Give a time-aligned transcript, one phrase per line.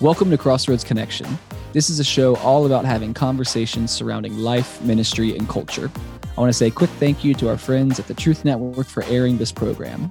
[0.00, 1.26] Welcome to Crossroads Connection.
[1.72, 5.90] This is a show all about having conversations surrounding life, ministry, and culture.
[6.36, 8.86] I want to say a quick thank you to our friends at the Truth Network
[8.86, 10.10] for airing this program.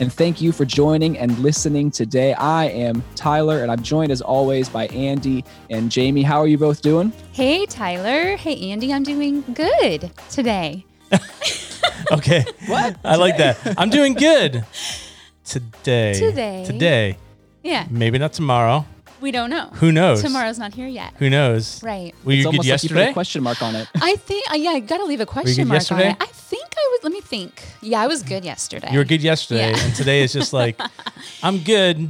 [0.00, 2.32] And thank you for joining and listening today.
[2.34, 6.22] I am Tyler, and I'm joined as always by Andy and Jamie.
[6.22, 7.12] How are you both doing?
[7.32, 8.36] Hey, Tyler.
[8.36, 8.92] Hey, Andy.
[8.92, 10.84] I'm doing good today.
[12.10, 12.44] Okay.
[12.66, 12.96] What?
[13.04, 13.74] I like that.
[13.76, 14.64] I'm doing good
[15.44, 16.14] today.
[16.14, 16.64] Today.
[16.66, 17.18] Today.
[17.62, 18.84] Yeah, Maybe not tomorrow.
[19.20, 19.66] we don't know.
[19.74, 20.22] Who knows?
[20.22, 21.12] Tomorrow's not here yet.
[21.18, 21.82] Who knows?
[21.82, 22.14] Right.
[22.24, 23.12] Were It's you good almost like you put a yesterday?
[23.12, 23.88] question mark on it.
[24.00, 26.04] I think, uh, yeah, I got to leave a question good mark yesterday?
[26.06, 26.16] on it.
[26.22, 27.62] I think I was, let me think.
[27.82, 28.88] Yeah, I was good yesterday.
[28.92, 29.78] you were good yesterday, Yeah.
[29.84, 30.80] and today is just like,
[31.42, 32.08] I'm good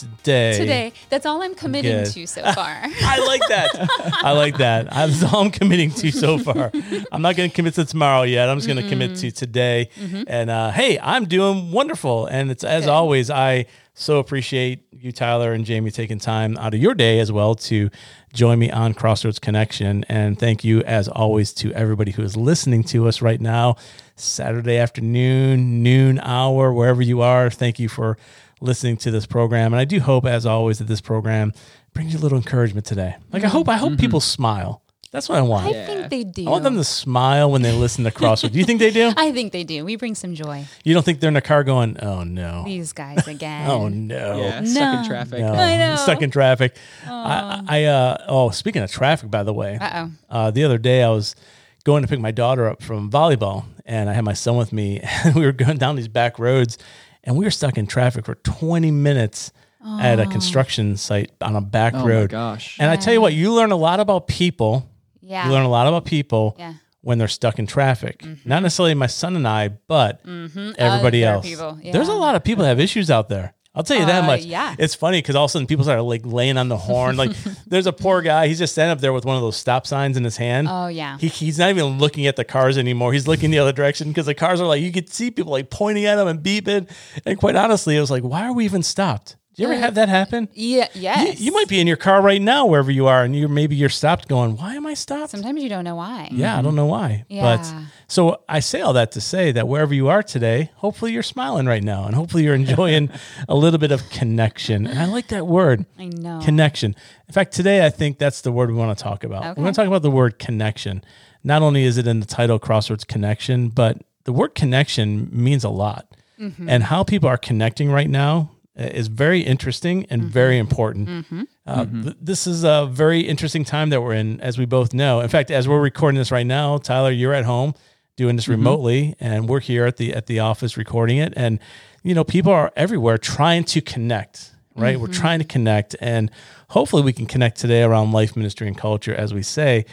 [0.00, 0.58] today.
[0.58, 0.92] Today.
[1.10, 2.12] That's all I'm committing Good.
[2.12, 2.66] to so far.
[2.82, 3.88] I like that.
[4.22, 4.90] I like that.
[4.90, 6.70] That's all I'm committing to so far.
[7.12, 8.48] I'm not going to commit to tomorrow yet.
[8.48, 9.88] I'm just going to commit to today.
[10.26, 12.26] And uh, hey, I'm doing wonderful.
[12.26, 12.90] And it's as Good.
[12.90, 13.66] always, I
[13.96, 17.90] so appreciate you, Tyler and Jamie, taking time out of your day as well to
[18.32, 20.04] join me on Crossroads Connection.
[20.08, 23.76] And thank you, as always, to everybody who is listening to us right now,
[24.16, 27.50] Saturday afternoon, noon hour, wherever you are.
[27.50, 28.18] Thank you for
[28.60, 29.72] listening to this program.
[29.72, 31.52] And I do hope, as always, that this program
[31.92, 33.16] brings you a little encouragement today.
[33.32, 34.80] Like I hope, I hope people smile.
[35.12, 35.66] That's what I want.
[35.66, 35.86] I I, Yeah.
[35.86, 36.48] think they do.
[36.48, 38.52] I want them to smile when they listen to Crossroads.
[38.52, 39.12] Do you think they do?
[39.16, 39.84] I think they do.
[39.84, 40.64] We bring some joy.
[40.82, 43.70] You don't think they're in the car going, "Oh no, These guys again.
[43.70, 45.38] oh no." Yeah, stuck in traffic.
[45.38, 45.94] No, I know.
[45.96, 46.74] stuck in traffic.
[47.06, 50.10] I, I uh oh, speaking of traffic, by the way, Uh-oh.
[50.30, 51.36] uh, the other day I was
[51.84, 54.98] going to pick my daughter up from volleyball, and I had my son with me,
[55.24, 56.76] and we were going down these back roads,
[57.24, 59.52] and we were stuck in traffic for 20 minutes
[60.00, 62.30] at a construction site on a back Oh my road.
[62.30, 62.78] gosh.
[62.80, 64.88] And I tell you what, you learn a lot about people.
[65.20, 65.46] Yeah.
[65.46, 66.74] You learn a lot about people Yeah.
[67.02, 68.20] when they're stuck in traffic.
[68.20, 68.48] Mm-hmm.
[68.48, 70.72] Not necessarily my son and I, but mm-hmm.
[70.78, 71.46] everybody Other else.
[71.46, 73.52] people, There's a lot of people that have issues out there.
[73.74, 74.44] I'll tell you that Uh, much.
[74.44, 74.76] yeah.
[74.78, 77.16] It's funny because all of a sudden people start like laying on the horn.
[77.16, 77.32] Like
[77.66, 78.46] there's a poor guy.
[78.46, 80.68] He's just standing up there with one of those stop signs in his hand.
[80.70, 81.18] Oh, yeah.
[81.18, 83.12] He, he's not even looking at the cars anymore.
[83.12, 85.70] He's looking the other direction because the cars are like, you could see people like
[85.70, 86.88] pointing at him and beeping.
[87.26, 89.36] And quite honestly, it was like, why are we even stopped?
[89.54, 90.48] Do you ever have that happen?
[90.52, 90.88] Yeah.
[90.94, 91.40] You, Yes.
[91.40, 93.88] you might be in your car right now, wherever you are, and you maybe you're
[93.88, 95.30] stopped going, why am I stopped?
[95.30, 96.28] Sometimes you don't know why.
[96.32, 97.24] Yeah, I don't know why.
[97.28, 97.42] Yeah.
[97.56, 97.72] But
[98.08, 101.66] so I say all that to say that wherever you are today, hopefully you're smiling
[101.66, 103.10] right now and hopefully you're enjoying
[103.48, 104.86] a little bit of connection.
[104.88, 106.40] And I like that word, I know.
[106.42, 106.96] connection.
[107.28, 109.42] In fact, today I think that's the word we want to talk about.
[109.44, 109.48] Okay.
[109.50, 111.04] We're going to talk about the word connection.
[111.44, 115.68] Not only is it in the title Crossroads Connection, but the word connection means a
[115.68, 116.08] lot.
[116.40, 116.68] Mm-hmm.
[116.68, 120.30] And how people are connecting right now is very interesting and Mm-hmm.
[120.30, 121.08] very important.
[121.08, 121.42] Mm-hmm.
[121.66, 122.02] Uh, mm-hmm.
[122.02, 125.20] th- this is a very interesting time that we're in, as we both know.
[125.20, 127.74] In fact, as we're recording this right now, Tyler, you're at home
[128.16, 128.52] doing this mm-hmm.
[128.52, 131.32] remotely, and we're here at the at the office recording it.
[131.36, 131.58] And
[132.02, 134.50] you know, people are everywhere trying to connect.
[134.76, 136.32] Right, we're trying to connect, and
[136.70, 139.84] hopefully, we can connect today around life, ministry, and culture, as we say.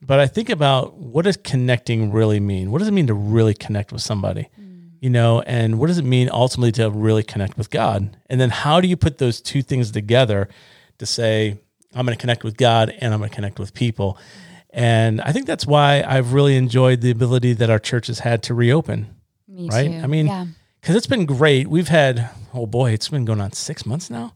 [0.00, 2.70] But I think about what does connecting really mean?
[2.70, 4.48] What does it mean to really connect with somebody?
[5.00, 8.50] You know and what does it mean ultimately to really connect with god and then
[8.50, 10.48] how do you put those two things together
[10.98, 11.58] to say
[11.94, 14.18] i'm going to connect with god and i'm going to connect with people
[14.70, 18.42] and i think that's why i've really enjoyed the ability that our church has had
[18.42, 19.14] to reopen
[19.46, 19.98] Me right too.
[19.98, 20.46] i mean yeah.
[20.80, 24.34] because it's been great we've had oh boy it's been going on six months now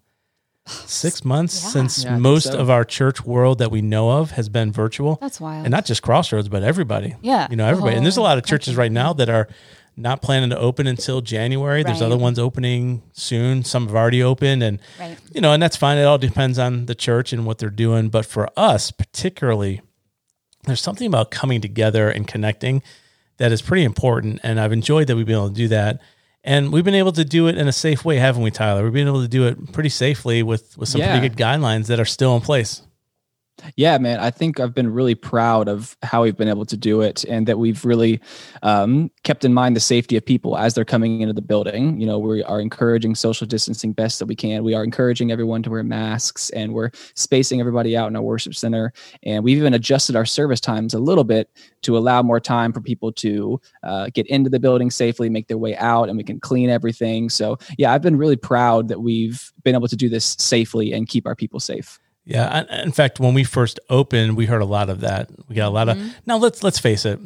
[0.66, 1.70] six months Yeah.
[1.70, 2.58] since Yeah, most so.
[2.58, 5.64] of our church world that we know of has been virtual That's wild.
[5.66, 8.44] and not just crossroads but everybody Yeah, you know everybody and there's a lot of
[8.44, 9.48] churches right now that are
[9.96, 11.82] not planning to open until january.
[11.82, 13.62] There's other ones opening soon.
[13.64, 15.18] Some have already opened and Right.
[15.34, 15.98] you know and that's fine.
[15.98, 18.08] It all depends on the church and what they're doing.
[18.08, 19.80] But for us particularly
[20.64, 22.82] there's something about coming together and connecting
[23.38, 24.40] that is pretty important.
[24.42, 26.00] And i've enjoyed that we've been able to do that.
[26.44, 28.82] And we've been able to do it in a safe way haven't we tyler?
[28.84, 31.12] We've been able to do it pretty safely with with some Yeah.
[31.12, 32.82] pretty good guidelines that are still in place
[33.76, 34.20] Yeah, man.
[34.20, 37.46] I think I've been really proud of how we've been able to do it and
[37.46, 38.20] that we've really
[38.62, 42.00] um, kept in mind the safety of people as they're coming into the building.
[42.00, 44.64] You know, we are encouraging social distancing best that we can.
[44.64, 48.54] We are encouraging everyone to wear masks and we're spacing everybody out in our worship
[48.54, 48.92] center.
[49.22, 51.50] And we've even adjusted our service times a little bit
[51.82, 55.58] to allow more time for people to uh, get into the building safely, make their
[55.58, 57.28] way out, and we can clean everything.
[57.28, 61.08] So, yeah, I've been really proud that we've been able to do this safely and
[61.08, 61.98] keep our people safe.
[62.24, 65.28] Yeah, in fact, when we first opened, we heard a lot of that.
[65.48, 66.36] We got a lot of now.
[66.36, 67.18] Let's let's face it.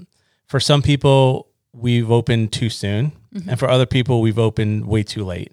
[0.47, 3.13] For some people, we've opened too soon,
[3.47, 5.53] and for other people, we've opened way too late.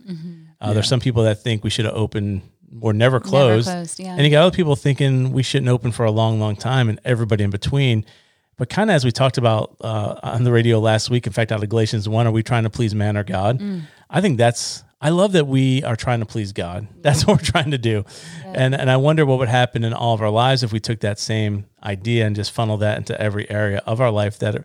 [0.61, 2.41] Uh, There's some people that think we should have opened
[2.79, 4.13] or never closed, closed, yeah.
[4.13, 6.99] and you got other people thinking we shouldn't open for a long, long time, and
[7.03, 8.05] everybody in between.
[8.55, 11.51] But kind of as we talked about uh, on the radio last week, in fact,
[11.51, 13.61] out of Galatians one, are we trying to please man or God?
[14.09, 16.87] I think that's I love that we are trying to please God.
[17.01, 18.05] That's what we're trying to do.
[18.45, 21.01] And and I wonder what would happen in all of our lives if we took
[21.01, 24.63] that same idea and just funnel that into every area of our life that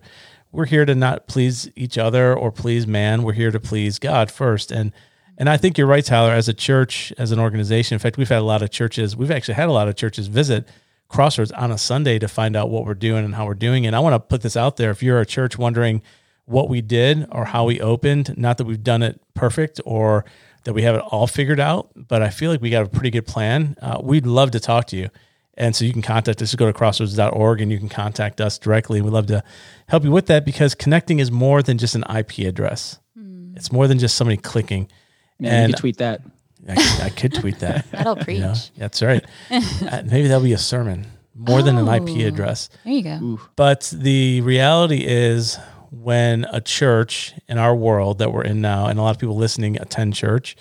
[0.53, 3.23] we're here to not please each other or please man.
[3.23, 4.71] We're here to please God first.
[4.71, 4.93] And
[5.37, 7.95] and I think you're right, Tyler, as a church, as an organization.
[7.95, 10.27] In fact, we've had a lot of churches, we've actually had a lot of churches
[10.27, 10.69] visit
[11.09, 13.85] Crossroads on a Sunday to find out what we're doing and how we're doing.
[13.85, 14.91] And I want to put this out there.
[14.91, 16.01] If you're a church wondering
[16.49, 20.25] what we did or how we opened, not that we've done it perfect or
[20.63, 23.11] that we have it all figured out, but I feel like we got a pretty
[23.11, 23.75] good plan.
[23.81, 25.09] Uh, we'd love to talk to you.
[25.55, 29.01] And so you can contact us, go to crossroads.org and you can contact us directly.
[29.01, 29.43] We'd love to
[29.87, 32.99] help you with that because connecting is more than just an IP address.
[33.17, 33.55] Mm.
[33.55, 34.89] It's more than just somebody clicking.
[35.37, 36.21] Man, and you could tweet that.
[36.67, 37.85] I, I could tweet that.
[37.91, 38.37] That'll preach.
[38.37, 38.55] You know?
[38.77, 39.23] That's right.
[39.51, 42.69] uh, maybe that'll be a sermon more oh, than an IP oh, address.
[42.83, 43.19] There you go.
[43.21, 43.41] Ooh.
[43.55, 45.57] But the reality is
[45.91, 49.35] when a church in our world that we're in now, and a lot of people
[49.35, 50.55] listening attend church,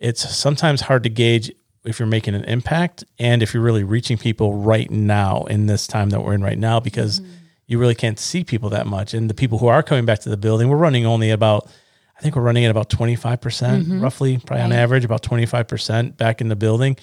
[0.00, 1.52] it's sometimes hard to gauge
[1.84, 5.86] if you're making an impact and if you're really reaching people right now in this
[5.86, 7.32] time that we're in right now because mm-hmm.
[7.66, 9.12] you really can't see people that much.
[9.12, 11.70] And the people who are coming back to the building, we're running only about,
[12.16, 14.64] I think we're running at about 25%, percent mm hmm roughly, probably right.
[14.64, 16.96] on average, about 25% back in the building.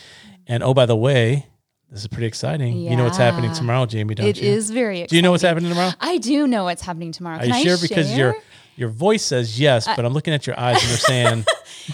[0.47, 1.47] And oh, by the way,
[1.91, 2.77] this is pretty exciting.
[2.77, 2.91] Yeah.
[2.91, 4.49] You know what's happening tomorrow, Jamie, don't it you?
[4.49, 5.09] It is very exciting.
[5.09, 5.91] Do you know what's happening tomorrow?
[5.99, 7.37] I do know what's happening tomorrow.
[7.37, 7.77] Are Can you sure?
[7.81, 8.35] Because your
[8.77, 11.45] your voice says yes, but I'm looking at your eyes and they're saying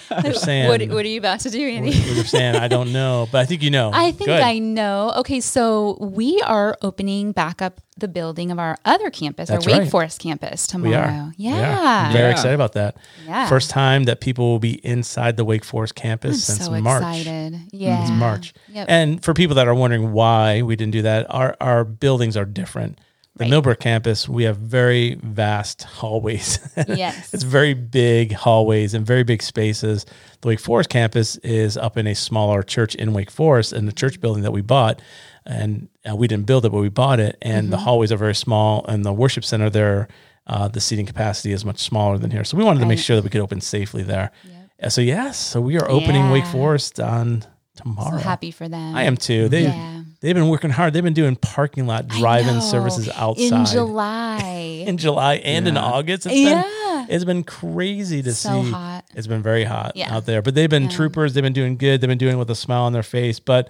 [0.21, 1.89] they're saying what, what, are you about to do, Andy?
[1.89, 3.89] You're saying I don't know, but I think you know.
[3.94, 4.41] I think Good.
[4.41, 5.13] I know.
[5.17, 9.73] Okay, so we are opening back up the building of our other campus, That's our
[9.73, 9.91] Wake right.
[9.91, 10.89] Forest campus tomorrow.
[10.89, 11.33] We are.
[11.38, 12.09] Yeah.
[12.09, 12.13] Are.
[12.13, 12.97] Very excited about that.
[13.25, 13.47] Yeah.
[13.47, 17.01] First time that people will be inside the Wake Forest campus I'm since so March.
[17.01, 17.53] Excited.
[17.53, 18.01] Mm, yeah.
[18.01, 18.53] It's March.
[18.69, 18.85] Yep.
[18.89, 22.45] And for people that are wondering why we didn't do that, our our buildings are
[22.45, 22.99] different.
[23.35, 23.51] The right.
[23.51, 26.57] Millbrook campus, we have very vast hallways.
[26.88, 27.31] Yes.
[27.35, 30.07] it's very big hallways and very big spaces.
[30.41, 33.91] The Wake Forest campus is up in a smaller church in Wake Forest in the
[33.91, 35.03] church building that we bought
[35.47, 37.38] and uh, we didn't build it, but we bought it.
[37.41, 37.71] And mm-hmm.
[37.71, 40.07] the hallways are very small, and the worship center there,
[40.45, 42.44] uh, the seating capacity is much smaller than here.
[42.44, 42.85] So we wanted right.
[42.85, 44.31] to make sure that we could open safely there.
[44.79, 44.91] Yep.
[44.91, 46.31] So yes, so we are opening yeah.
[46.33, 47.44] Wake Forest on
[47.75, 48.17] tomorrow.
[48.17, 48.95] So happy for them.
[48.95, 49.49] I am too.
[49.49, 50.03] They yeah.
[50.19, 50.94] they've been working hard.
[50.94, 55.71] They've been doing parking lot drive-in services outside in July, in July and yeah.
[55.71, 56.25] in August.
[56.27, 56.61] It's yeah.
[56.61, 58.71] been it's been crazy to so see.
[58.71, 59.05] Hot.
[59.15, 60.13] It's been very hot yeah.
[60.13, 60.41] out there.
[60.41, 61.33] But they've been troopers.
[61.33, 62.01] They've been doing good.
[62.01, 63.39] They've been doing it with a smile on their face.
[63.39, 63.69] But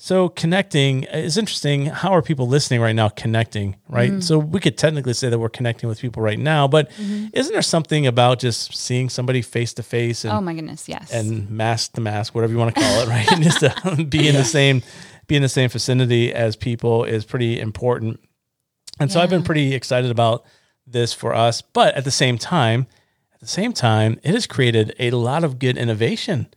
[0.00, 1.86] so connecting is interesting.
[1.86, 4.12] How are people listening right now connecting, right?
[4.12, 4.20] Mm-hmm.
[4.20, 7.26] So we could technically say that we're connecting with people right now, but mm-hmm.
[7.32, 11.12] isn't there something about just seeing somebody face to face and Oh my goodness, yes.
[11.12, 13.30] And mask to mask, whatever you want to call it, right?
[13.32, 14.82] and just to be in the same
[15.26, 18.20] be in the same vicinity as people is pretty important.
[19.00, 19.20] And so.
[19.20, 20.44] I've been pretty excited about
[20.86, 22.86] this for us, but at the same time,
[23.34, 26.48] at the same time, it has created a lot of good innovation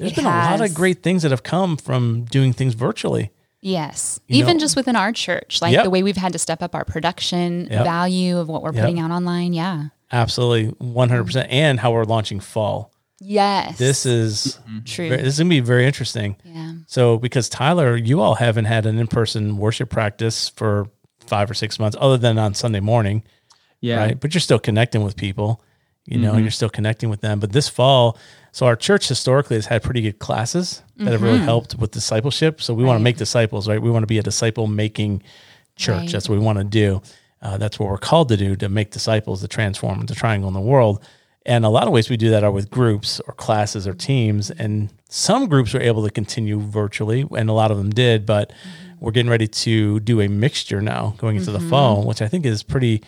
[0.00, 0.48] there's it been has.
[0.48, 3.30] a lot of great things that have come from doing things virtually.
[3.60, 4.18] Yes.
[4.26, 4.60] You Even know?
[4.60, 5.84] just within our church, like yep.
[5.84, 7.84] the way we've had to step up our production yep.
[7.84, 8.82] value of what we're yep.
[8.82, 9.52] putting out online.
[9.52, 9.88] Yeah.
[10.10, 10.72] Absolutely.
[10.72, 11.46] 100%.
[11.50, 12.92] And how we're launching fall.
[13.20, 13.76] Yes.
[13.76, 14.84] This is mm-hmm.
[14.84, 15.10] true.
[15.10, 16.36] This is going to be very interesting.
[16.42, 16.72] Yeah.
[16.86, 20.88] So, because Tyler, you all haven't had an in person worship practice for
[21.26, 23.22] five or six months, other than on Sunday morning.
[23.82, 23.98] Yeah.
[23.98, 24.18] Right.
[24.18, 25.62] But you're still connecting with people,
[26.06, 26.42] you know, mm-hmm.
[26.42, 27.40] you're still connecting with them.
[27.40, 28.18] But this fall,
[28.52, 31.12] so our church historically has had pretty good classes that mm-hmm.
[31.12, 31.44] have really mm-hmm.
[31.44, 32.60] helped with discipleship.
[32.60, 32.88] So we right.
[32.88, 33.80] want to make disciples, right?
[33.80, 35.22] We want to be a disciple making
[35.76, 36.00] church.
[36.00, 36.12] Right.
[36.12, 37.02] That's what we want to do.
[37.42, 40.54] Uh, that's what we're called to do to make disciples, to transform the triangle in
[40.54, 41.02] the world.
[41.46, 44.50] And a lot of ways we do that are with groups or classes or teams.
[44.50, 48.26] And some groups were able to continue virtually, and a lot of them did.
[48.26, 49.04] But mm-hmm.
[49.04, 51.62] we're getting ready to do a mixture now going into mm-hmm.
[51.62, 53.02] the fall, which I think is pretty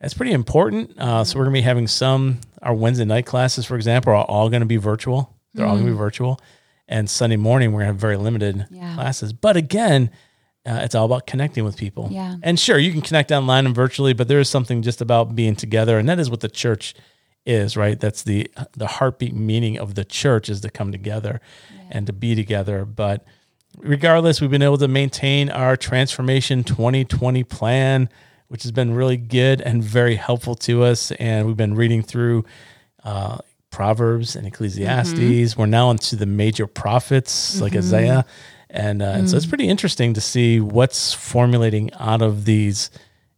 [0.00, 0.98] that's pretty important.
[0.98, 4.48] Uh, so we're gonna be having some our Wednesday night classes, for example, are all
[4.48, 5.34] going to be virtual.
[5.54, 6.40] They're mm all going to be virtual,
[6.88, 8.94] and Sunday morning we're going to have very limited yeah.
[8.94, 9.32] classes.
[9.32, 10.10] But again,
[10.66, 12.08] uh, it's all about connecting with people.
[12.10, 12.36] Yeah.
[12.42, 15.56] And sure, you can connect online and virtually, but there is something just about being
[15.56, 16.94] together, and that is what the church
[17.46, 17.98] is, right?
[17.98, 21.40] That's the the heartbeat meaning of the church is to come together
[21.74, 21.82] yeah.
[21.90, 22.84] and to be together.
[22.84, 23.24] But
[23.78, 28.08] regardless, we've been able to maintain our transformation 2020 plan
[28.50, 31.12] which has been really good and very helpful to us.
[31.12, 32.44] And we've been reading through
[33.04, 33.38] uh,
[33.70, 35.14] Proverbs and Ecclesiastes.
[35.14, 35.60] Mm-hmm.
[35.60, 37.62] We're now into the major prophets mm-hmm.
[37.62, 38.26] like Isaiah.
[38.68, 39.18] And, uh, mm.
[39.20, 39.50] and so it's mm.
[39.50, 42.90] pretty interesting to see what's formulating out of these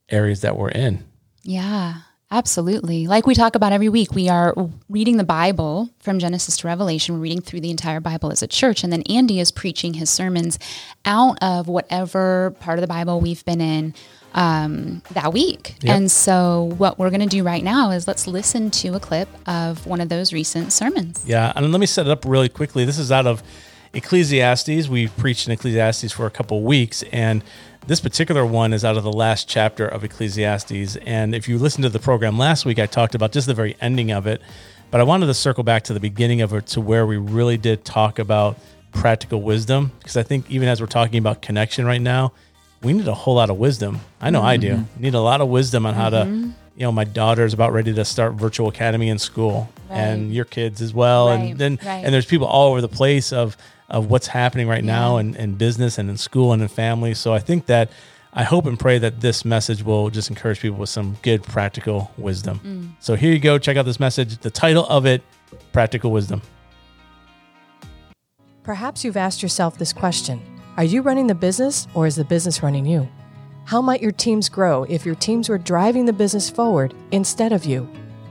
[0.09, 1.05] areas that we're in.
[1.43, 1.97] Yeah.
[2.31, 3.07] Absolutely.
[3.07, 4.55] Like we talk about every week, we are
[4.89, 7.17] reading the Bible from Genesis to Revelation.
[7.17, 8.83] We're reading through the entire Bible as a church.
[8.83, 10.59] And then Andy is preaching his sermons
[11.05, 13.93] out of whatever part of the Bible we've been in
[14.35, 15.77] um, that week.
[15.81, 15.97] Yep.
[15.97, 19.29] And so, what we're going to do right now is let's listen to a clip
[19.47, 21.23] of one of those recent sermons.
[21.27, 22.85] Yeah, and let me set it up really quickly.
[22.85, 23.43] This is out of
[23.93, 24.89] Ecclesiastes.
[24.89, 27.45] We've preached in Ecclesiastes for a couple weeks, and
[27.87, 30.97] this particular one is out of the last chapter of Ecclesiastes.
[31.05, 33.77] And if you listened to the program last week, I talked about just the very
[33.81, 34.41] ending of it.
[34.93, 37.57] But I wanted to circle back to the beginning of it to where we really
[37.57, 38.59] did talk about
[38.93, 39.91] practical wisdom.
[39.99, 42.33] Because I think even as we're talking about connection right now,
[42.83, 44.01] we need a whole lot of wisdom.
[44.21, 44.49] I know mm-hmm.
[44.49, 44.75] I do.
[44.75, 45.03] Mm-hmm.
[45.03, 46.51] Need a lot of wisdom on how mm-hmm.
[46.51, 49.99] to you know, my daughter's about ready to start virtual academy in school, right.
[49.99, 51.37] and your kids as well, right.
[51.37, 52.05] and then right.
[52.05, 53.57] and there's people all over the place of
[53.89, 54.93] of what's happening right yeah.
[54.93, 57.13] now in, in business and in school and in family.
[57.13, 57.91] So I think that
[58.33, 62.11] I hope and pray that this message will just encourage people with some good practical
[62.17, 62.61] wisdom.
[62.65, 63.05] Mm.
[63.05, 63.59] So here you go.
[63.59, 64.39] Check out this message.
[64.39, 65.23] The title of it,
[65.75, 66.41] Practical Wisdom.
[68.63, 70.41] Perhaps you've asked yourself this question
[70.75, 73.07] Are you running the business or is the business running you?
[73.67, 77.67] How might your teams grow if your teams were driving the business forward instead of
[77.67, 77.87] you?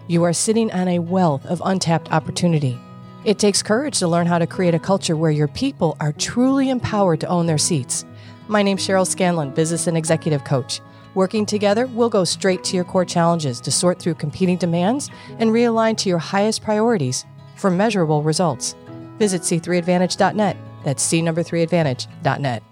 [0.07, 2.79] You are sitting on a wealth of untapped opportunity.
[3.25, 6.71] It takes courage to learn how to create a culture where your people are truly
[6.71, 8.05] empowered to own their seats.
[8.47, 10.81] My name's Cheryl Scanlon, business and executive coach.
[11.13, 15.51] Working together, we'll go straight to your core challenges to sort through competing demands and
[15.51, 17.23] realign to your highest priorities
[17.55, 18.75] for measurable results.
[19.19, 20.57] Visit c3advantage.net.
[20.83, 22.63] That's c number 3advantage.net.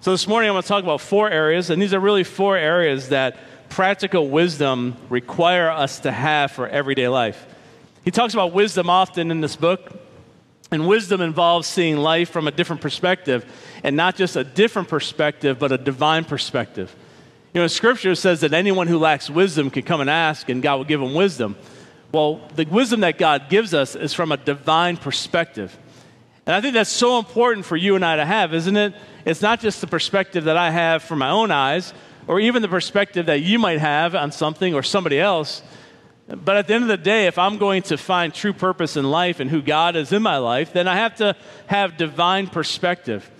[0.00, 2.56] So this morning I'm going to talk about four areas, and these are really four
[2.56, 3.36] areas that
[3.68, 7.46] practical wisdom require us to have for everyday life.
[8.04, 10.00] He talks about wisdom often in this book,
[10.70, 13.44] and wisdom involves seeing life from a different perspective,
[13.82, 16.94] and not just a different perspective, but a divine perspective.
[17.54, 20.76] You know, Scripture says that anyone who lacks wisdom can come and ask, and God
[20.76, 21.56] will give them wisdom.
[22.12, 25.76] Well, the wisdom that God gives us is from a divine perspective.
[26.48, 28.94] And I think that's so important for you and I to have, isn't it?
[29.26, 31.92] It's not just the perspective that I have from my own eyes,
[32.26, 35.60] or even the perspective that you might have on something or somebody else.
[36.26, 39.10] But at the end of the day, if I'm going to find true purpose in
[39.10, 41.36] life and who God is in my life, then I have to
[41.66, 43.30] have divine perspective.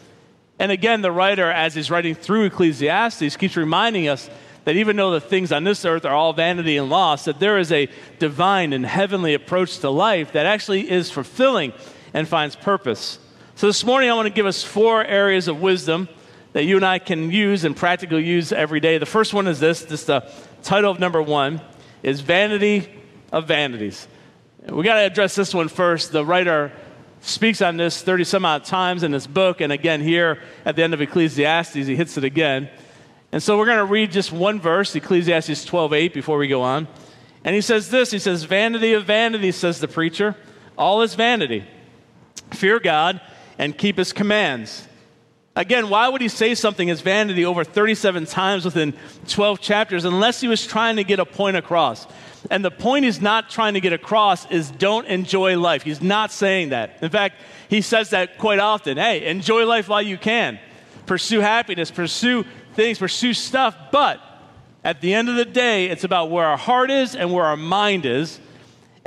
[0.59, 4.29] And again, the writer, as he's writing through Ecclesiastes, keeps reminding us
[4.65, 7.57] that even though the things on this earth are all vanity and loss, that there
[7.57, 7.89] is a
[8.19, 11.73] divine and heavenly approach to life that actually is fulfilling
[12.15, 13.19] and finds purpose.
[13.55, 16.09] So this morning, I want to give us four areas of wisdom
[16.53, 18.99] that you and I can use and practically use every day.
[18.99, 20.31] The first one is this, this is the
[20.63, 21.61] title of number one
[22.03, 22.89] is vanity
[23.33, 24.07] of vanities.
[24.69, 26.13] We got to address this one first.
[26.13, 26.73] The writer
[27.21, 30.83] speaks on this 30 some odd times in this book, and again here at the
[30.83, 32.71] end of Ecclesiastes, he hits it again.
[33.33, 36.63] And so we're going to read just one verse, Ecclesiastes 12 8, before we go
[36.63, 36.89] on.
[37.45, 40.37] And he says this He says, Vanity of vanities, says the preacher,
[40.77, 41.65] all is vanity.
[42.59, 43.21] Fear God
[43.57, 44.89] and keep his commands.
[45.55, 48.95] Again, why would he say something as vanity over 37 times within
[49.29, 52.05] 12 chapters unless he was trying to get a point across?
[52.51, 55.83] And the point he's not trying to get across is don't enjoy life.
[55.83, 56.99] He's not saying that.
[57.01, 57.37] In fact,
[57.69, 58.97] he says that quite often.
[58.97, 60.59] Hey, enjoy life while you can.
[61.07, 63.77] Pursue happiness, pursue things, pursue stuff.
[63.93, 64.21] But
[64.83, 67.57] at the end of the day, it's about where our heart is and where our
[67.57, 68.41] mind is.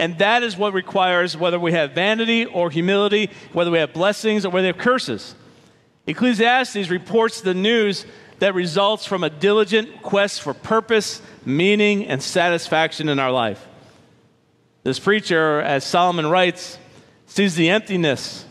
[0.02, 4.44] And that is what requires whether we have vanity or humility, whether we have blessings
[4.44, 5.36] or whether we have curses.
[6.08, 8.08] Ecclesiastes reports the news
[8.40, 13.68] that results from a diligent quest for purpose, meaning, and satisfaction in our life.
[14.82, 16.80] This preacher, as Solomon writes,
[17.28, 18.44] sees the emptiness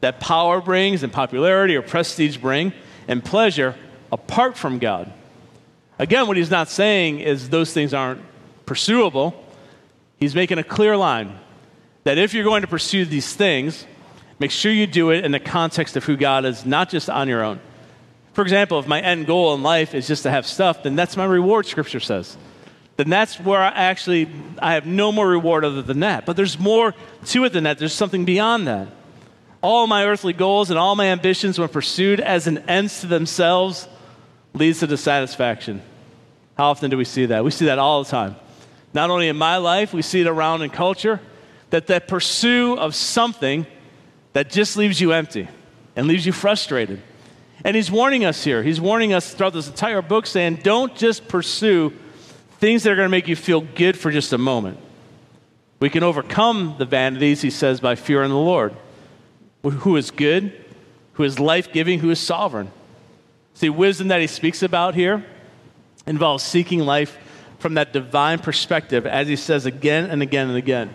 [0.00, 2.72] that power brings and popularity or prestige bring
[3.06, 3.74] and pleasure
[4.10, 5.12] apart from God.
[5.98, 8.22] Again, what he's not saying is those things aren't
[8.64, 9.42] pursuable.
[10.18, 11.38] He's making a clear line
[12.04, 13.86] that if you're going to pursue these things,
[14.38, 17.28] Make sure you do it in the context of who God is, not just on
[17.28, 17.58] your own.
[18.34, 21.16] For example, if my end goal in life is just to have stuff, then that's
[21.16, 22.36] my reward, Scripture says.
[22.98, 26.26] Then that's where I actually I have no more reward other than that.
[26.26, 26.94] But there's more
[27.26, 27.78] to it than that.
[27.78, 28.88] There's something beyond that.
[29.62, 33.88] All my earthly goals and all my ambitions, when pursued as an ends to themselves,
[34.52, 35.82] leads to dissatisfaction.
[36.58, 37.42] How often do we see that?
[37.42, 38.36] We see that all the time.
[38.92, 41.20] Not only in my life, we see it around in culture,
[41.70, 43.66] that that pursuit of something
[44.32, 45.48] that just leaves you empty
[45.96, 47.02] and leaves you frustrated.
[47.64, 48.62] And he's warning us here.
[48.62, 51.92] He's warning us throughout this entire book saying, don't just pursue
[52.58, 54.78] things that are going to make you feel good for just a moment.
[55.80, 58.74] We can overcome the vanities, he says, by fearing the Lord,
[59.62, 60.64] who is good,
[61.14, 62.70] who is life giving, who is sovereign.
[63.54, 65.24] See, wisdom that he speaks about here
[66.06, 67.18] involves seeking life
[67.58, 70.92] from that divine perspective, as he says again and again and again.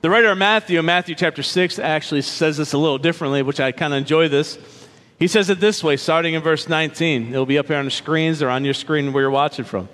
[0.00, 3.72] The writer of Matthew, Matthew chapter 6, actually says this a little differently, which I
[3.72, 4.58] kind of enjoy this.
[5.18, 7.30] He says it this way, starting in verse 19.
[7.32, 9.88] It'll be up here on the screens or on your screen where you're watching from.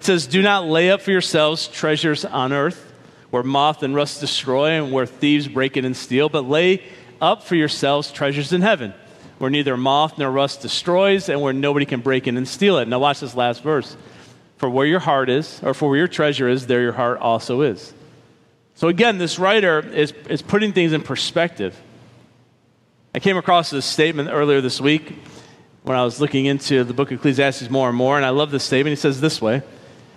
[0.00, 2.92] It says, Do not lay up for yourselves treasures on earth,
[3.30, 6.82] where moth and rust destroy and where thieves break in and steal, but lay
[7.20, 8.92] up for yourselves treasures in heaven,
[9.38, 12.88] where neither moth nor rust destroys and where nobody can break in and steal it.
[12.88, 13.96] Now, watch this last verse.
[14.56, 17.60] For where your heart is, or for where your treasure is, there your heart also
[17.60, 17.92] is.
[18.74, 21.80] So, again, this writer is, is putting things in perspective.
[23.14, 25.14] I came across this statement earlier this week
[25.82, 28.50] when I was looking into the book of Ecclesiastes more and more, and I love
[28.50, 28.92] this statement.
[28.92, 29.62] He says this way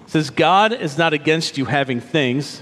[0.05, 2.61] He says, God is not against you having things,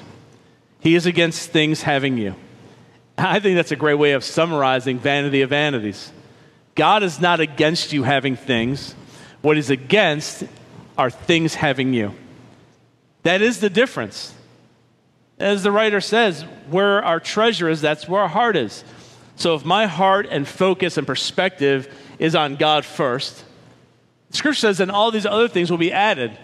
[0.80, 2.36] He is against things having you.
[3.18, 6.12] I think that's a great way of summarizing vanity of vanities.
[6.76, 8.94] God is not against you having things.
[9.42, 10.44] What He's against
[10.98, 12.14] are things having you.
[13.24, 14.34] That is the difference.
[15.40, 18.84] As the writer says, where our treasure is, that's where our heart is.
[19.36, 23.44] So if my heart and focus and perspective is on God first,
[24.32, 26.38] Scripture says then all these other things will be added.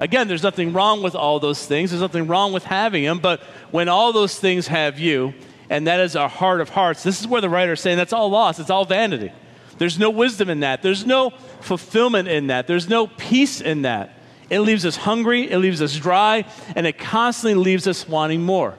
[0.00, 1.90] Again, there's nothing wrong with all those things.
[1.90, 3.18] There's nothing wrong with having them.
[3.18, 3.40] But
[3.72, 5.34] when all those things have you,
[5.68, 8.12] and that is our heart of hearts, this is where the writer is saying that's
[8.12, 8.60] all lost.
[8.60, 9.32] It's all vanity.
[9.78, 10.82] There's no wisdom in that.
[10.82, 11.30] There's no
[11.60, 12.66] fulfillment in that.
[12.66, 14.14] There's no peace in that.
[14.50, 16.44] It leaves us hungry, it leaves us dry,
[16.74, 18.78] and it constantly leaves us wanting more.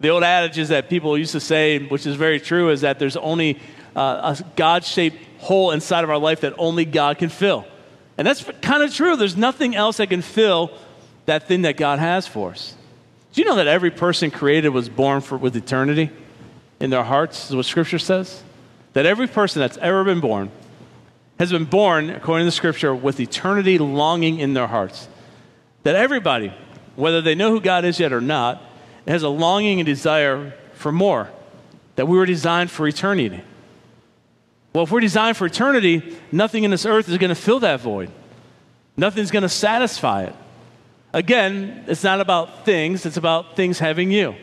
[0.00, 2.98] The old adage is that people used to say, which is very true, is that
[2.98, 3.60] there's only
[3.94, 7.64] uh, a God shaped hole inside of our life that only God can fill.
[8.18, 9.16] And that's kind of true.
[9.16, 10.72] There's nothing else that can fill
[11.26, 12.74] that thing that God has for us.
[13.32, 16.10] Do you know that every person created was born for, with eternity
[16.80, 18.42] in their hearts, is what Scripture says?
[18.92, 20.50] That every person that's ever been born
[21.38, 25.08] has been born, according to the Scripture, with eternity longing in their hearts.
[25.84, 26.52] That everybody,
[26.96, 28.62] whether they know who God is yet or not,
[29.06, 31.30] has a longing and desire for more,
[31.96, 33.42] that we were designed for eternity.
[34.72, 37.80] Well, if we're designed for eternity, nothing in this earth is going to fill that
[37.80, 38.10] void.
[38.96, 40.34] Nothing's going to satisfy it.
[41.12, 44.34] Again, it's not about things, it's about things having you.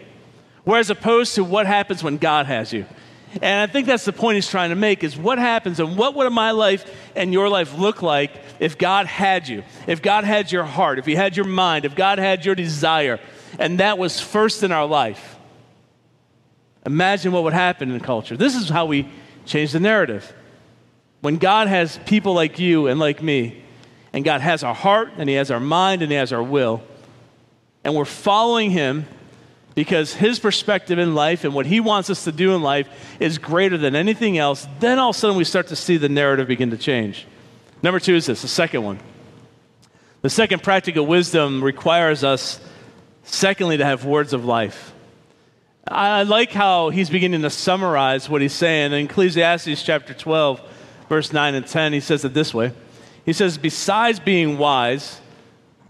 [0.64, 2.86] Whereas opposed to what happens when God has you.
[3.34, 6.16] And I think that's the point he's trying to make is what happens and what
[6.16, 9.64] would my life and your life look like if God had you?
[9.86, 13.20] If God had your heart, if he had your mind, if God had your desire,
[13.60, 15.36] and that was first in our life.
[16.86, 18.38] Imagine what would happen in culture.
[18.38, 19.10] This is how we
[19.46, 20.34] change the narrative.
[21.22, 23.64] When God has people like you and like me,
[24.14, 26.82] and God has our heart, and He has our mind, and He has our will,
[27.84, 29.06] and we're following Him
[29.78, 32.90] because His perspective in life and what He wants us to do in life
[33.22, 36.10] is greater than anything else, then all of a sudden we start to see the
[36.10, 37.26] narrative begin to change.
[37.82, 39.00] Number two is this the second one.
[40.24, 42.60] The second practical wisdom requires us
[43.28, 44.94] Secondly, to have words of life.
[45.86, 48.94] I like how he's beginning to summarize what he's saying.
[48.94, 50.62] In Ecclesiastes chapter 12,
[51.10, 52.72] verse 9 and 10, he says it this way
[53.26, 55.20] He says, Besides being wise,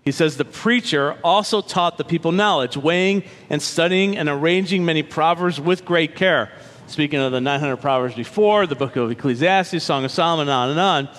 [0.08, 5.04] he says, the preacher also taught the people knowledge, weighing and studying and arranging many
[5.04, 6.50] proverbs with great care.
[6.88, 10.80] Speaking of the 900 proverbs before, the book of Ecclesiastes, Song of Solomon, on and
[10.80, 11.10] on.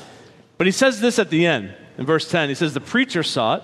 [0.56, 2.48] But he says this at the end, in verse 10.
[2.48, 3.62] He says, The preacher sought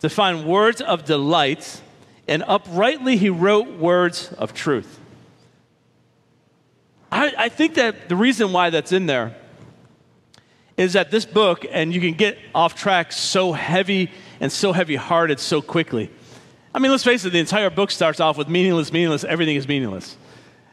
[0.00, 1.80] to find words of delight,
[2.26, 4.98] and uprightly he wrote words of truth.
[7.12, 9.36] I, I, think that the reason why that's in there
[10.76, 14.10] is that this book, and you can get off track so heavy
[14.40, 16.10] and so heavy hearted so quickly.
[16.74, 19.68] I mean, let's face it, the entire book starts off with meaningless, meaningless, everything is
[19.68, 20.16] meaningless.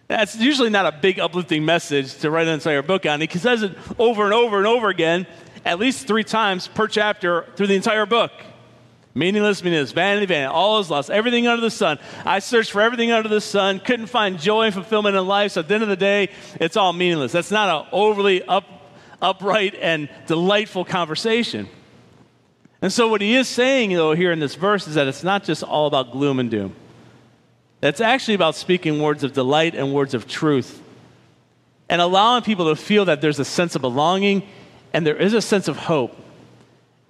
[0.08, 3.20] That's usually not a big uplifting message to write an entire book on.
[3.20, 5.28] He says it over and over and over again,
[5.66, 8.32] at least three times per chapter through the entire book.
[9.14, 11.98] Meaningless, meaningless, vanity, vanity, all is lost, everything under the sun.
[12.24, 15.62] I searched for everything under the sun, couldn't find joy and fulfillment in life, so
[15.62, 16.30] at the end of the day,
[16.62, 17.32] it's all meaningless.
[17.32, 18.66] That's not an overly up,
[19.20, 21.68] upright and delightful conversation.
[22.82, 25.44] And so, what he is saying, though, here in this verse is that it's not
[25.44, 26.76] just all about gloom and doom.
[27.82, 30.82] It's actually about speaking words of delight and words of truth
[31.90, 34.48] and allowing people to feel that there's a sense of belonging
[34.94, 36.16] and there is a sense of hope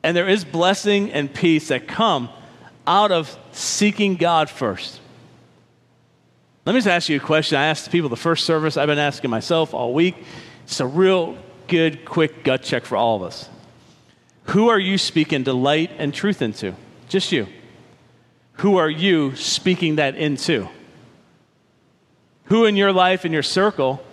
[0.03, 2.29] and there is blessing and peace that come
[2.85, 4.99] out of seeking God first.
[6.65, 7.57] Let me just ask you a question.
[7.57, 10.15] I asked people the first service, I've been asking myself all week.
[10.65, 13.49] It's a real good, quick gut check for all of us.
[14.49, 16.73] Who are you speaking delight and truth into?
[17.09, 17.47] Just you.
[18.53, 20.67] Who are you speaking that into?
[22.45, 24.03] Who in your life, in your circle,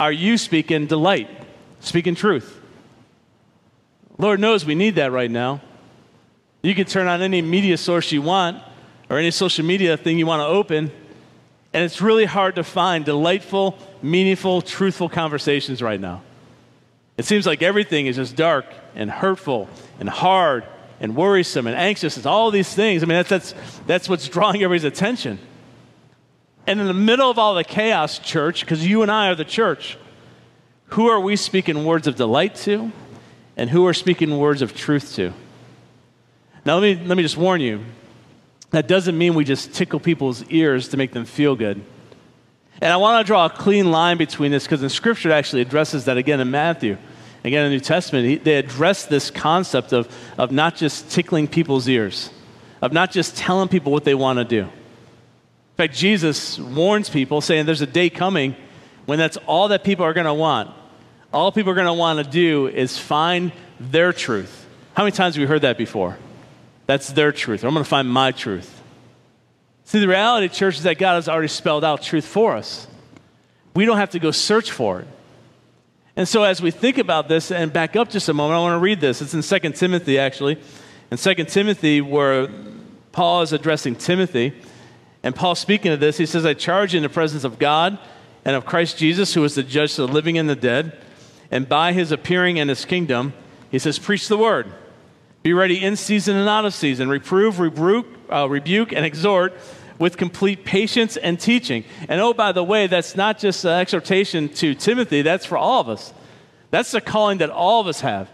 [0.00, 1.28] are you speaking delight,
[1.80, 2.60] speaking truth?
[4.16, 5.60] Lord knows we need that right now.
[6.62, 8.62] You can turn on any media source you want
[9.10, 10.90] or any social media thing you want to open,
[11.72, 16.22] and it's really hard to find delightful, meaningful, truthful conversations right now.
[17.18, 20.64] It seems like everything is just dark and hurtful and hard
[21.00, 22.16] and worrisome and anxious.
[22.16, 23.02] It's all these things.
[23.02, 23.54] I mean, that's, that's,
[23.86, 25.40] that's what's drawing everybody's attention.
[26.66, 29.44] And in the middle of all the chaos, church, because you and I are the
[29.44, 29.98] church,
[30.86, 32.92] who are we speaking words of delight to?
[33.56, 35.32] And who are speaking words of truth to?
[36.64, 37.84] Now, let me, let me just warn you
[38.70, 41.82] that doesn't mean we just tickle people's ears to make them feel good.
[42.80, 45.62] And I want to draw a clean line between this because in Scripture it actually
[45.62, 46.96] addresses that again in Matthew.
[47.44, 51.88] Again, in the New Testament, they address this concept of, of not just tickling people's
[51.88, 52.30] ears,
[52.82, 54.62] of not just telling people what they want to do.
[54.62, 54.70] In
[55.76, 58.56] fact, Jesus warns people, saying there's a day coming
[59.06, 60.70] when that's all that people are going to want.
[61.32, 64.66] All people are going to want to do is find their truth.
[64.94, 66.18] How many times have we heard that before?
[66.86, 67.62] That's their truth.
[67.64, 68.77] I'm going to find my truth.
[69.88, 72.86] See, the reality, church, is that God has already spelled out truth for us.
[73.74, 75.08] We don't have to go search for it.
[76.14, 78.74] And so, as we think about this and back up just a moment, I want
[78.74, 79.22] to read this.
[79.22, 80.58] It's in 2 Timothy, actually.
[81.10, 82.50] In 2 Timothy, where
[83.12, 84.52] Paul is addressing Timothy,
[85.22, 87.98] and Paul speaking of this, he says, I charge you in the presence of God
[88.44, 90.98] and of Christ Jesus, who is the judge of the living and the dead,
[91.50, 93.32] and by his appearing in his kingdom,
[93.70, 94.70] he says, Preach the word.
[95.42, 97.08] Be ready in season and out of season.
[97.08, 99.54] Reprove, rebuke, uh, rebuke, and exhort
[99.98, 101.84] with complete patience and teaching.
[102.08, 105.80] And oh, by the way, that's not just an exhortation to Timothy, that's for all
[105.80, 106.12] of us.
[106.70, 108.30] That's the calling that all of us have.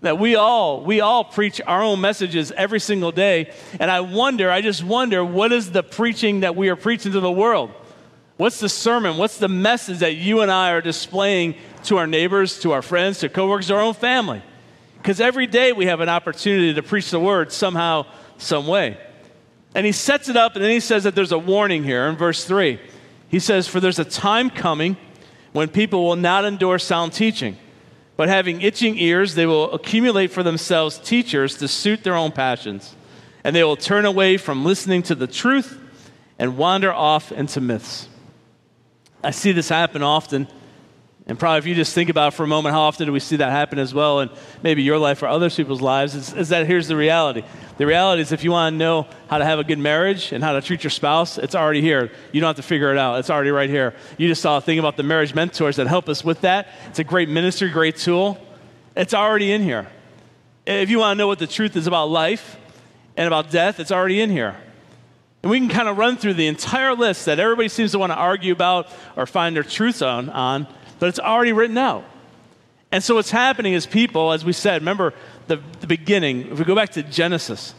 [0.00, 3.52] That we all, we all preach our own messages every single day.
[3.80, 7.20] And I wonder, I just wonder, what is the preaching that we are preaching to
[7.20, 7.70] the world?
[8.36, 9.16] What's the sermon?
[9.16, 13.18] What's the message that you and I are displaying to our neighbors, to our friends,
[13.20, 14.42] to coworkers, to our own family?
[14.98, 18.98] Because every day we have an opportunity to preach the word somehow, some way.
[19.74, 22.16] And he sets it up, and then he says that there's a warning here in
[22.16, 22.80] verse 3.
[23.28, 24.96] He says, For there's a time coming
[25.52, 27.56] when people will not endure sound teaching,
[28.16, 32.96] but having itching ears, they will accumulate for themselves teachers to suit their own passions.
[33.44, 35.78] And they will turn away from listening to the truth
[36.38, 38.08] and wander off into myths.
[39.22, 40.48] I see this happen often
[41.28, 43.36] and probably if you just think about for a moment, how often do we see
[43.36, 44.30] that happen as well in
[44.62, 47.44] maybe your life or other people's lives, is, is that here's the reality.
[47.76, 50.42] The reality is if you want to know how to have a good marriage and
[50.42, 52.10] how to treat your spouse, it's already here.
[52.32, 53.18] You don't have to figure it out.
[53.18, 53.94] It's already right here.
[54.16, 56.68] You just saw a thing about the marriage mentors that help us with that.
[56.86, 58.38] It's a great ministry, great tool.
[58.96, 59.86] It's already in here.
[60.64, 62.56] If you want to know what the truth is about life
[63.18, 64.56] and about death, it's already in here.
[65.42, 68.12] And we can kind of run through the entire list that everybody seems to want
[68.12, 70.66] to argue about or find their truths on, on
[70.98, 72.04] but it's already written out.
[72.90, 75.12] And so what's happening is people, as we said, remember
[75.46, 77.74] the, the beginning, if we go back to Genesis,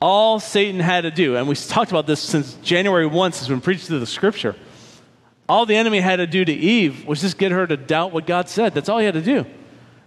[0.00, 3.60] all Satan had to do, and we talked about this since January 1, since we
[3.60, 4.56] preached through the scripture,
[5.48, 8.26] all the enemy had to do to Eve was just get her to doubt what
[8.26, 8.72] God said.
[8.72, 9.44] That's all he had to do.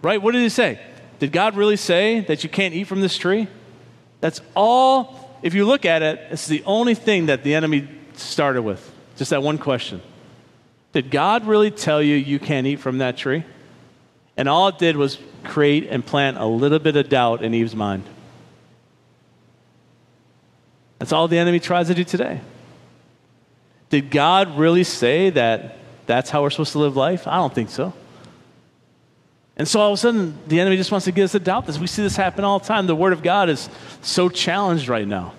[0.02, 0.22] Right?
[0.22, 0.80] What did he say?
[1.20, 3.48] Did God really say that you can't eat from this tree?
[4.22, 8.62] That's all, if you look at it, it's the only thing that the enemy started
[8.62, 8.90] with.
[9.18, 10.02] Just that one question.
[10.94, 13.44] Did God really tell you you can't eat from that tree?
[14.38, 17.76] And all it did was create and plant a little bit of doubt in Eve's
[17.76, 18.04] mind.
[21.00, 22.40] That's all the enemy tries to do today.
[23.90, 27.28] Did God really say that that's how we're supposed to live life?
[27.28, 27.94] I don't think so.
[29.56, 31.66] And so all of a sudden, the enemy just wants to get us to doubt
[31.66, 31.78] this.
[31.78, 32.88] We see this happen all the time.
[32.88, 33.70] The Word of God is
[34.02, 35.34] so challenged right now.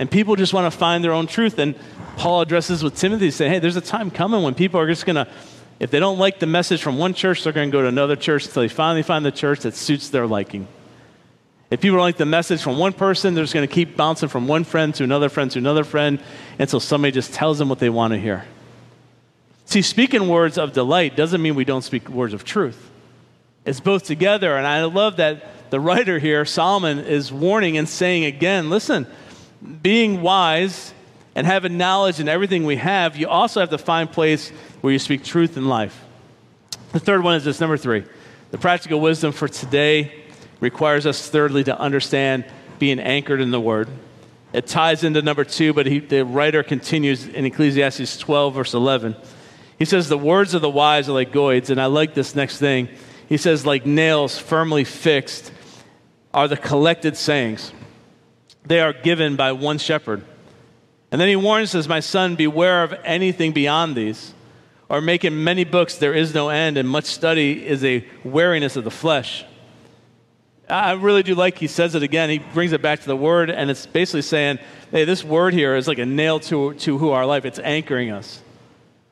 [0.00, 1.58] And people just want to find their own truth.
[1.58, 1.74] And
[2.16, 5.16] Paul addresses with Timothy, saying, hey, there's a time coming when people are just going
[5.16, 5.28] to,
[5.78, 8.16] if they don't like the message from one church, they're going to go to another
[8.16, 10.66] church until they finally find the church that suits their liking.
[11.70, 14.30] If people don't like the message from one person, they're just going to keep bouncing
[14.30, 16.18] from one friend to another friend to another friend
[16.58, 18.46] until somebody just tells them what they want to hear.
[19.66, 22.90] See, speaking words of delight doesn't mean we don't speak words of truth.
[23.66, 24.56] It's both together.
[24.56, 29.06] And I love that the writer here, Solomon, is warning and saying again listen,
[29.82, 30.94] being wise
[31.34, 34.98] and having knowledge in everything we have, you also have to find place where you
[34.98, 36.04] speak truth in life.
[36.92, 38.04] The third one is this number three.
[38.50, 40.24] The practical wisdom for today
[40.58, 42.44] requires us, thirdly, to understand
[42.78, 43.88] being anchored in the Word.
[44.52, 49.14] It ties into number two, but he, the writer continues in Ecclesiastes 12, verse 11.
[49.78, 52.58] He says, The words of the wise are like goads, and I like this next
[52.58, 52.88] thing.
[53.28, 55.52] He says, like nails firmly fixed
[56.34, 57.72] are the collected sayings
[58.64, 60.24] they are given by one shepherd.
[61.10, 64.34] And then he warns us, My son, beware of anything beyond these.
[64.88, 68.82] Or making many books there is no end, and much study is a weariness of
[68.82, 69.44] the flesh.
[70.68, 72.30] I really do like he says it again.
[72.30, 74.58] He brings it back to the word, and it's basically saying,
[74.90, 77.44] hey, this word here is like a nail to, to who our life.
[77.44, 78.40] It's anchoring us.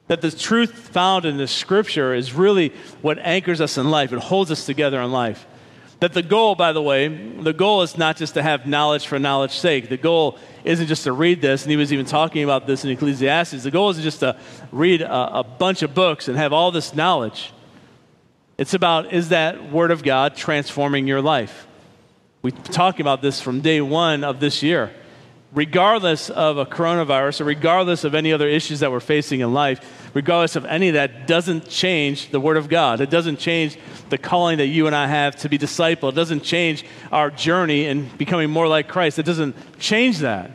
[0.08, 4.18] That the truth found in the scripture is really what anchors us in life, it
[4.18, 5.46] holds us together in life.
[6.00, 9.18] That the goal, by the way, the goal is not just to have knowledge for
[9.18, 9.88] knowledge's sake.
[9.88, 12.90] The goal isn't just to read this, and he was even talking about this in
[12.90, 13.64] Ecclesiastes.
[13.64, 14.36] The goal isn't just to
[14.70, 17.52] read a, a bunch of books and have all this knowledge.
[18.58, 21.66] It's about is that Word of God transforming your life?
[22.42, 24.92] Been talking about this from day one of this year
[25.52, 30.10] regardless of a coronavirus or regardless of any other issues that we're facing in life,
[30.14, 33.00] regardless of any of that, doesn't change the Word of God.
[33.00, 33.78] It doesn't change
[34.10, 36.10] the calling that you and I have to be disciple.
[36.10, 39.18] It doesn't change our journey in becoming more like Christ.
[39.18, 40.50] It doesn't change that.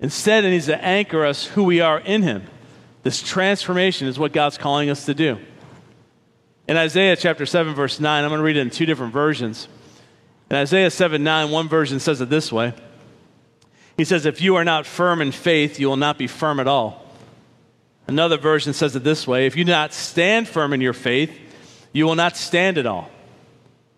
[0.00, 2.44] Instead, it needs to anchor us who we are in Him.
[3.02, 5.38] This transformation is what God's calling us to do.
[6.66, 9.68] In Isaiah chapter 7, verse 9, I'm going to read it in two different versions.
[10.50, 12.72] In Isaiah 7 9, one version says it this way.
[14.00, 16.66] He says, If you are not firm in faith, you will not be firm at
[16.66, 17.04] all.
[18.06, 21.30] Another version says it this way If you do not stand firm in your faith,
[21.92, 23.10] you will not stand at all.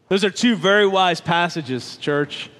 [0.09, 2.51] Those are two very wise passages, church.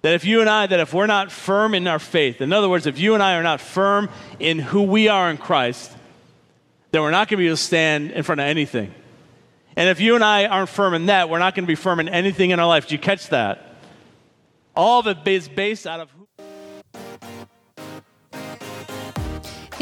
[0.00, 2.70] That if you and I, that if we're not firm in our faith, in other
[2.70, 4.08] words, if you and I are not firm
[4.40, 5.94] in who we are in Christ,
[6.92, 8.94] then we're not going to be able to stand in front of anything.
[9.76, 12.00] And if you and I aren't firm in that, we're not going to be firm
[12.00, 12.88] in anything in our life.
[12.88, 13.76] Do you catch that?
[14.74, 16.24] All of it is based out of who.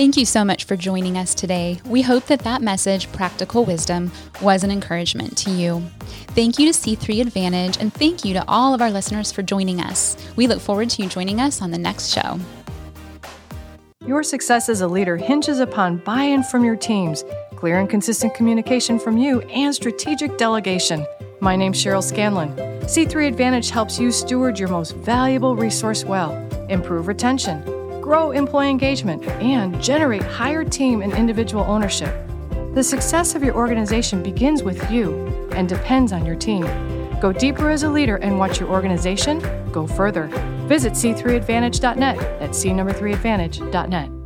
[0.03, 1.81] Thank you so much for joining us today.
[1.87, 4.11] We hope that that message, Practical Wisdom,
[4.41, 5.81] was an encouragement to you.
[6.35, 9.81] Thank you to C3 Advantage, and thank you to all of our listeners for joining
[9.81, 10.17] us.
[10.35, 12.41] We look forward to you joining us on the next show.
[14.05, 18.35] Your success as a leader hinges upon buy in from your teams, clear and consistent
[18.35, 21.07] communication from you, and strategic delegation.
[21.38, 22.57] My name's Cheryl Scanlon.
[22.87, 26.33] C3 Advantage helps you steward your most valuable resource well,
[26.69, 32.15] improve retention grow employee engagement, and generate higher team and individual ownership.
[32.75, 36.65] The success of your organization begins with you and depends on your team.
[37.21, 39.41] Go deeper as a leader and watch your organization
[39.73, 40.27] go further.
[40.67, 44.22] Visit c3advantage.net at c number 3advantage.net.